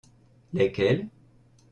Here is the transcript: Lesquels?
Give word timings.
Lesquels? 0.59 1.03